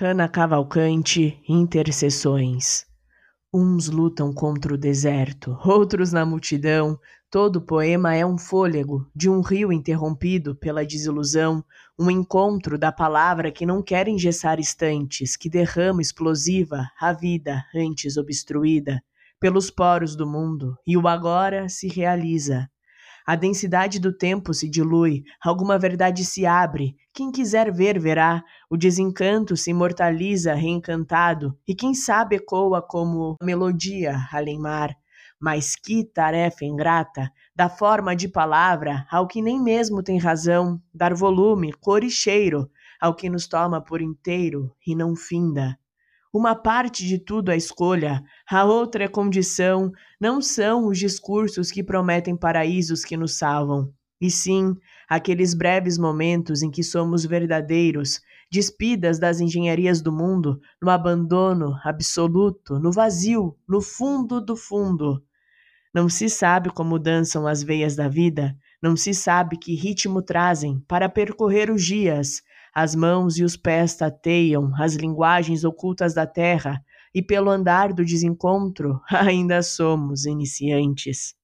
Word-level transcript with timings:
Rana 0.00 0.26
Cavalcante, 0.30 1.38
Intercessões. 1.46 2.86
Uns 3.52 3.90
lutam 3.90 4.32
contra 4.32 4.72
o 4.72 4.78
deserto, 4.78 5.58
outros 5.62 6.10
na 6.10 6.24
multidão. 6.24 6.98
Todo 7.30 7.60
poema 7.60 8.14
é 8.14 8.24
um 8.24 8.38
fôlego 8.38 9.06
de 9.14 9.28
um 9.28 9.42
rio 9.42 9.70
interrompido 9.70 10.56
pela 10.56 10.86
desilusão, 10.86 11.62
um 11.98 12.10
encontro 12.10 12.78
da 12.78 12.90
palavra 12.90 13.52
que 13.52 13.66
não 13.66 13.82
quer 13.82 14.08
engessar 14.08 14.58
estantes, 14.58 15.36
que 15.36 15.50
derrama 15.50 16.00
explosiva 16.00 16.88
a 16.98 17.12
vida 17.12 17.62
antes 17.76 18.16
obstruída 18.16 19.02
pelos 19.38 19.70
poros 19.70 20.16
do 20.16 20.26
mundo, 20.26 20.78
e 20.86 20.96
o 20.96 21.06
agora 21.06 21.68
se 21.68 21.88
realiza. 21.88 22.70
A 23.30 23.36
densidade 23.36 24.00
do 24.00 24.12
tempo 24.12 24.52
se 24.52 24.68
dilui, 24.68 25.22
alguma 25.40 25.78
verdade 25.78 26.24
se 26.24 26.44
abre. 26.44 26.96
Quem 27.14 27.30
quiser 27.30 27.72
ver, 27.72 27.96
verá. 27.96 28.42
O 28.68 28.76
desencanto 28.76 29.56
se 29.56 29.70
imortaliza 29.70 30.52
reencantado, 30.52 31.56
e 31.64 31.72
quem 31.72 31.94
sabe 31.94 32.34
ecoa 32.34 32.82
como 32.82 33.36
melodia 33.40 34.16
além 34.32 34.58
mar. 34.58 34.96
Mas 35.40 35.76
que 35.76 36.04
tarefa 36.04 36.64
ingrata, 36.64 37.30
da 37.54 37.68
forma 37.68 38.16
de 38.16 38.26
palavra 38.26 39.06
ao 39.08 39.28
que 39.28 39.40
nem 39.40 39.62
mesmo 39.62 40.02
tem 40.02 40.18
razão, 40.18 40.82
dar 40.92 41.14
volume, 41.14 41.72
cor 41.72 42.02
e 42.02 42.10
cheiro 42.10 42.68
ao 43.00 43.14
que 43.14 43.30
nos 43.30 43.46
toma 43.46 43.80
por 43.80 44.02
inteiro 44.02 44.74
e 44.84 44.96
não 44.96 45.14
finda. 45.14 45.78
Uma 46.32 46.54
parte 46.54 47.04
de 47.04 47.18
tudo 47.18 47.50
é 47.50 47.56
escolha, 47.56 48.22
a 48.48 48.64
outra 48.64 49.02
é 49.02 49.08
condição. 49.08 49.90
Não 50.20 50.40
são 50.40 50.86
os 50.86 50.96
discursos 50.96 51.72
que 51.72 51.82
prometem 51.82 52.36
paraísos 52.36 53.04
que 53.04 53.16
nos 53.16 53.36
salvam, 53.36 53.92
e 54.20 54.30
sim 54.30 54.76
aqueles 55.08 55.54
breves 55.54 55.98
momentos 55.98 56.62
em 56.62 56.70
que 56.70 56.84
somos 56.84 57.24
verdadeiros, 57.24 58.20
despidas 58.48 59.18
das 59.18 59.40
engenharias 59.40 60.00
do 60.00 60.12
mundo, 60.12 60.60
no 60.80 60.88
abandono 60.88 61.74
absoluto, 61.82 62.78
no 62.78 62.92
vazio, 62.92 63.56
no 63.68 63.80
fundo 63.80 64.40
do 64.40 64.54
fundo. 64.54 65.20
Não 65.92 66.08
se 66.08 66.28
sabe 66.28 66.70
como 66.70 67.00
dançam 67.00 67.44
as 67.44 67.60
veias 67.60 67.96
da 67.96 68.06
vida, 68.06 68.56
não 68.80 68.96
se 68.96 69.12
sabe 69.12 69.56
que 69.56 69.74
ritmo 69.74 70.22
trazem 70.22 70.78
para 70.86 71.08
percorrer 71.08 71.72
os 71.72 71.84
dias, 71.84 72.40
as 72.74 72.94
mãos 72.94 73.38
e 73.38 73.44
os 73.44 73.56
pés 73.56 73.96
tateiam 73.96 74.72
as 74.78 74.94
linguagens 74.94 75.64
ocultas 75.64 76.14
da 76.14 76.26
terra, 76.26 76.82
e 77.14 77.20
pelo 77.20 77.50
andar 77.50 77.92
do 77.92 78.04
desencontro 78.04 79.00
ainda 79.10 79.62
somos 79.62 80.24
iniciantes. 80.24 81.34